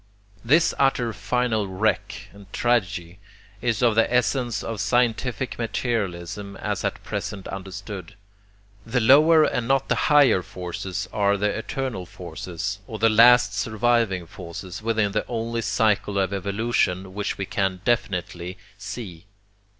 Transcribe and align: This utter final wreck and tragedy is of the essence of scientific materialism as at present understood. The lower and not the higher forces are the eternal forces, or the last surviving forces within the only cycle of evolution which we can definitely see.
This 0.43 0.73
utter 0.79 1.13
final 1.13 1.67
wreck 1.67 2.29
and 2.33 2.51
tragedy 2.51 3.19
is 3.61 3.83
of 3.83 3.93
the 3.93 4.11
essence 4.11 4.63
of 4.63 4.81
scientific 4.81 5.59
materialism 5.59 6.57
as 6.57 6.83
at 6.83 7.03
present 7.03 7.47
understood. 7.47 8.15
The 8.83 8.99
lower 8.99 9.43
and 9.43 9.67
not 9.67 9.89
the 9.89 9.93
higher 10.09 10.41
forces 10.41 11.07
are 11.13 11.37
the 11.37 11.55
eternal 11.55 12.07
forces, 12.07 12.79
or 12.87 12.97
the 12.97 13.09
last 13.09 13.53
surviving 13.53 14.25
forces 14.25 14.81
within 14.81 15.11
the 15.11 15.23
only 15.27 15.61
cycle 15.61 16.17
of 16.17 16.33
evolution 16.33 17.13
which 17.13 17.37
we 17.37 17.45
can 17.45 17.81
definitely 17.85 18.57
see. 18.79 19.27